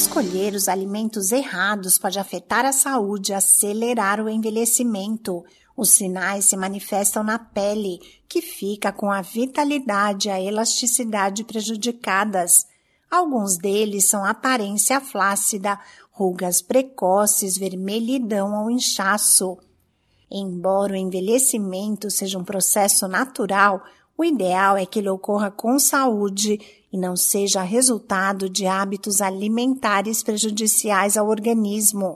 Escolher 0.00 0.54
os 0.54 0.66
alimentos 0.66 1.30
errados 1.30 1.98
pode 1.98 2.18
afetar 2.18 2.64
a 2.64 2.72
saúde 2.72 3.34
acelerar 3.34 4.18
o 4.18 4.30
envelhecimento. 4.30 5.44
Os 5.76 5.90
sinais 5.90 6.46
se 6.46 6.56
manifestam 6.56 7.22
na 7.22 7.38
pele, 7.38 8.00
que 8.26 8.40
fica 8.40 8.90
com 8.92 9.12
a 9.12 9.20
vitalidade 9.20 10.28
e 10.28 10.30
a 10.30 10.40
elasticidade 10.40 11.44
prejudicadas. 11.44 12.64
Alguns 13.10 13.58
deles 13.58 14.08
são 14.08 14.24
aparência 14.24 15.02
flácida, 15.02 15.78
rugas 16.10 16.62
precoces, 16.62 17.58
vermelhidão 17.58 18.54
ou 18.54 18.70
inchaço. 18.70 19.58
Embora 20.30 20.94
o 20.94 20.96
envelhecimento 20.96 22.10
seja 22.10 22.38
um 22.38 22.44
processo 22.44 23.06
natural, 23.06 23.82
o 24.20 24.24
ideal 24.24 24.76
é 24.76 24.84
que 24.84 24.98
ele 24.98 25.08
ocorra 25.08 25.50
com 25.50 25.78
saúde 25.78 26.60
e 26.92 26.98
não 26.98 27.16
seja 27.16 27.62
resultado 27.62 28.50
de 28.50 28.66
hábitos 28.66 29.22
alimentares 29.22 30.22
prejudiciais 30.22 31.16
ao 31.16 31.26
organismo. 31.26 32.14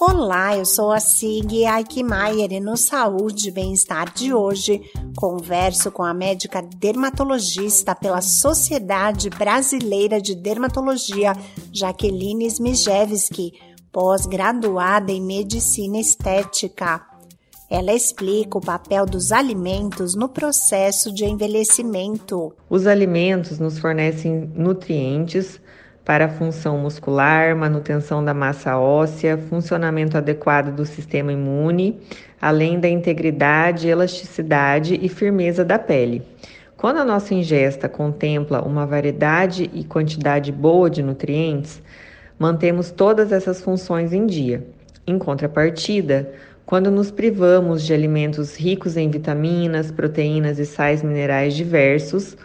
Olá, 0.00 0.56
eu 0.56 0.64
sou 0.64 0.90
a 0.90 0.98
Sig 0.98 1.66
Aikmaier 1.66 2.52
e 2.54 2.58
no 2.58 2.74
Saúde 2.74 3.50
e 3.50 3.52
Bem-Estar 3.52 4.10
de 4.14 4.32
hoje 4.32 4.80
converso 5.14 5.92
com 5.92 6.02
a 6.02 6.14
médica 6.14 6.62
dermatologista 6.62 7.94
pela 7.94 8.22
Sociedade 8.22 9.28
Brasileira 9.28 10.22
de 10.22 10.34
Dermatologia, 10.34 11.34
Jaqueline 11.70 12.46
Smijewski, 12.46 13.52
pós-graduada 13.92 15.12
em 15.12 15.20
Medicina 15.20 15.98
Estética. 15.98 17.11
Ela 17.74 17.94
explica 17.94 18.58
o 18.58 18.60
papel 18.60 19.06
dos 19.06 19.32
alimentos 19.32 20.14
no 20.14 20.28
processo 20.28 21.10
de 21.10 21.24
envelhecimento. 21.24 22.52
Os 22.68 22.86
alimentos 22.86 23.58
nos 23.58 23.78
fornecem 23.78 24.52
nutrientes 24.54 25.58
para 26.04 26.26
a 26.26 26.28
função 26.28 26.76
muscular, 26.76 27.56
manutenção 27.56 28.22
da 28.22 28.34
massa 28.34 28.78
óssea, 28.78 29.38
funcionamento 29.38 30.18
adequado 30.18 30.76
do 30.76 30.84
sistema 30.84 31.32
imune, 31.32 31.98
além 32.38 32.78
da 32.78 32.90
integridade, 32.90 33.88
elasticidade 33.88 35.00
e 35.00 35.08
firmeza 35.08 35.64
da 35.64 35.78
pele. 35.78 36.20
Quando 36.76 36.98
a 36.98 37.04
nossa 37.06 37.32
ingesta 37.32 37.88
contempla 37.88 38.60
uma 38.60 38.84
variedade 38.84 39.70
e 39.72 39.82
quantidade 39.82 40.52
boa 40.52 40.90
de 40.90 41.02
nutrientes, 41.02 41.80
mantemos 42.38 42.90
todas 42.90 43.32
essas 43.32 43.62
funções 43.62 44.12
em 44.12 44.26
dia. 44.26 44.62
Em 45.04 45.18
contrapartida, 45.18 46.32
quando 46.64 46.90
nos 46.90 47.10
privamos 47.10 47.82
de 47.82 47.92
alimentos 47.92 48.56
ricos 48.56 48.96
em 48.96 49.10
vitaminas, 49.10 49.90
proteínas 49.90 50.58
e 50.58 50.64
sais 50.64 51.02
minerais 51.02 51.54
diversos, 51.54 52.36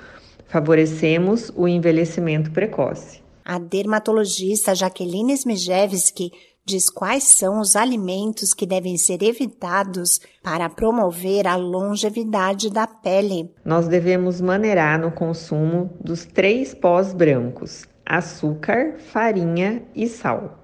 favorecemos 0.47 1.51
o 1.55 1.67
envelhecimento 1.67 2.51
precoce. 2.51 3.21
A 3.45 3.59
dermatologista 3.59 4.75
Jaqueline 4.75 5.33
Smijewski 5.33 6.31
diz 6.65 6.89
quais 6.89 7.23
são 7.23 7.61
os 7.61 7.77
alimentos 7.77 8.53
que 8.53 8.65
devem 8.65 8.97
ser 8.97 9.23
evitados 9.23 10.19
para 10.43 10.69
promover 10.69 11.47
a 11.47 11.55
longevidade 11.55 12.69
da 12.69 12.85
pele. 12.85 13.49
Nós 13.63 13.87
devemos 13.87 14.41
maneirar 14.41 14.99
no 14.99 15.09
consumo 15.09 15.89
dos 16.03 16.25
três 16.25 16.73
pós 16.73 17.13
brancos: 17.13 17.85
açúcar, 18.05 18.95
farinha 18.97 19.81
e 19.95 20.07
sal. 20.07 20.61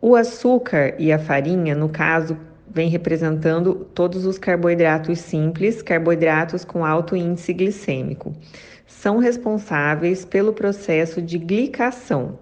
O 0.00 0.16
açúcar 0.16 0.96
e 0.98 1.12
a 1.12 1.18
farinha, 1.18 1.76
no 1.76 1.88
caso, 1.88 2.36
vem 2.68 2.88
representando 2.88 3.74
todos 3.94 4.26
os 4.26 4.38
carboidratos 4.38 5.18
simples, 5.18 5.82
carboidratos 5.82 6.64
com 6.64 6.84
alto 6.84 7.16
índice 7.16 7.52
glicêmico 7.52 8.34
são 8.86 9.18
responsáveis 9.18 10.24
pelo 10.24 10.52
processo 10.52 11.20
de 11.20 11.38
glicação, 11.38 12.38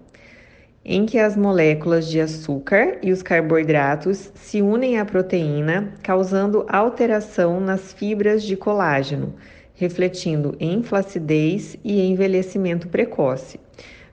em 0.85 1.05
que 1.05 1.17
as 1.17 1.35
moléculas 1.35 2.07
de 2.07 2.21
açúcar 2.21 2.99
e 3.01 3.11
os 3.11 3.21
carboidratos 3.21 4.31
se 4.35 4.61
unem 4.61 4.99
à 4.99 5.05
proteína, 5.05 5.93
causando 6.01 6.65
alteração 6.69 7.59
nas 7.59 7.91
fibras 7.93 8.43
de 8.43 8.55
colágeno, 8.55 9.33
refletindo 9.75 10.55
em 10.59 10.83
flacidez 10.83 11.77
e 11.83 12.01
envelhecimento 12.01 12.87
precoce. 12.87 13.59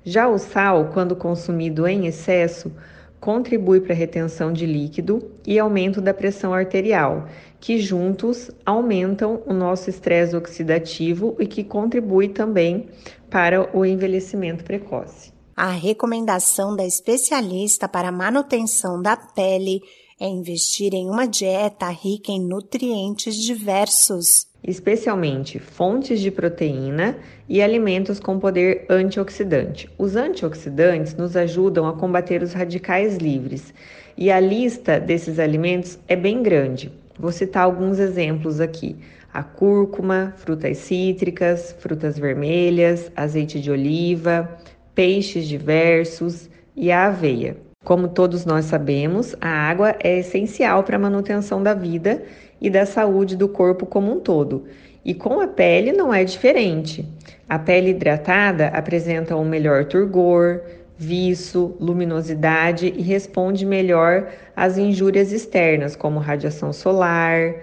Já 0.05 0.27
o 0.27 0.39
sal, 0.39 0.91
quando 0.93 1.15
consumido 1.15 1.87
em 1.87 2.07
excesso, 2.07 2.73
contribui 3.21 3.81
para 3.81 3.93
a 3.93 3.97
retenção 3.97 4.53
de 4.53 4.65
líquido 4.65 5.31
e 5.47 5.59
aumento 5.59 6.01
da 6.01 6.15
pressão 6.15 6.55
arterial, 6.55 7.29
que 7.61 7.79
juntos 7.79 8.51
aumentam 8.65 9.43
o 9.47 9.53
nosso 9.53 9.91
estresse 9.91 10.35
oxidativo 10.35 11.37
e 11.39 11.47
que 11.47 11.63
contribui 11.63 12.29
também 12.31 12.89
para 13.29 13.77
o 13.77 13.85
envelhecimento 13.85 14.65
precoce. 14.65 15.33
A 15.55 15.71
recomendação 15.71 16.75
da 16.75 16.87
especialista 16.87 17.87
para 17.87 18.11
manutenção 18.11 19.03
da 19.03 19.15
pele 19.15 19.83
é 20.21 20.29
investir 20.29 20.93
em 20.93 21.09
uma 21.09 21.27
dieta 21.27 21.89
rica 21.89 22.31
em 22.31 22.47
nutrientes 22.47 23.35
diversos, 23.37 24.47
especialmente 24.63 25.59
fontes 25.59 26.21
de 26.21 26.31
proteína 26.31 27.17
e 27.49 27.63
alimentos 27.63 28.21
com 28.21 28.39
poder 28.39 28.85
antioxidante. 28.91 29.89
Os 29.97 30.17
antioxidantes 30.17 31.15
nos 31.15 31.37
ajudam 31.37 31.87
a 31.87 31.95
combater 31.95 32.43
os 32.43 32.53
radicais 32.53 33.17
livres 33.17 33.73
e 34.17 34.31
a 34.31 34.39
lista 34.39 35.01
desses 35.01 35.39
alimentos 35.39 35.99
é 36.07 36.15
bem 36.15 36.43
grande. 36.43 36.93
Vou 37.19 37.33
citar 37.33 37.65
alguns 37.65 37.99
exemplos 37.99 38.61
aqui: 38.61 38.97
a 39.33 39.43
cúrcuma, 39.43 40.35
frutas 40.37 40.77
cítricas, 40.79 41.75
frutas 41.79 42.19
vermelhas, 42.19 43.11
azeite 43.17 43.59
de 43.59 43.71
oliva, 43.71 44.59
peixes 44.95 45.49
diversos 45.49 46.51
e 46.77 46.93
a 46.93 47.07
aveia. 47.07 47.70
Como 47.83 48.09
todos 48.09 48.45
nós 48.45 48.67
sabemos, 48.67 49.35
a 49.41 49.49
água 49.49 49.97
é 50.05 50.19
essencial 50.19 50.85
para 50.85 50.97
a 50.97 50.99
manutenção 50.99 51.63
da 51.63 51.73
vida 51.73 52.23
e 52.61 52.69
da 52.69 52.85
saúde 52.85 53.35
do 53.37 53.49
corpo 53.49 53.87
como 53.87 54.13
um 54.13 54.21
todo. 54.21 54.67
E 55.03 55.15
com 55.15 55.41
a 55.41 55.49
pele 55.49 55.91
não 55.91 56.13
é 56.13 56.23
diferente. 56.23 57.09
A 57.49 57.59
pele 57.59 57.91
hidratada 57.91 58.67
apresenta 58.69 59.35
um 59.35 59.47
melhor 59.47 59.87
turgor, 59.87 60.61
viço, 60.99 61.75
luminosidade 61.81 62.93
e 62.95 63.01
responde 63.01 63.65
melhor 63.65 64.29
às 64.55 64.77
injúrias 64.77 65.33
externas, 65.33 65.97
como 65.97 66.19
radiação 66.19 66.75
solar, 66.75 67.55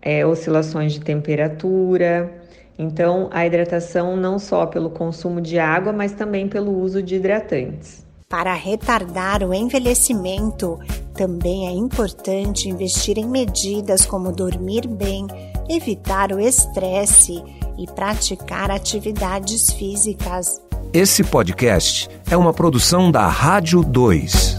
é, 0.00 0.24
oscilações 0.24 0.94
de 0.94 1.00
temperatura. 1.00 2.32
Então, 2.78 3.28
a 3.30 3.46
hidratação 3.46 4.16
não 4.16 4.38
só 4.38 4.64
pelo 4.64 4.88
consumo 4.88 5.38
de 5.38 5.58
água, 5.58 5.92
mas 5.92 6.12
também 6.12 6.48
pelo 6.48 6.72
uso 6.72 7.02
de 7.02 7.16
hidratantes. 7.16 8.08
Para 8.30 8.54
retardar 8.54 9.42
o 9.42 9.52
envelhecimento, 9.52 10.78
também 11.12 11.66
é 11.66 11.72
importante 11.72 12.68
investir 12.68 13.18
em 13.18 13.28
medidas 13.28 14.06
como 14.06 14.30
dormir 14.30 14.86
bem, 14.86 15.26
evitar 15.68 16.30
o 16.30 16.38
estresse 16.38 17.42
e 17.76 17.88
praticar 17.88 18.70
atividades 18.70 19.72
físicas. 19.72 20.62
Esse 20.92 21.24
podcast 21.24 22.08
é 22.30 22.36
uma 22.36 22.52
produção 22.52 23.10
da 23.10 23.26
Rádio 23.26 23.82
2. 23.82 24.58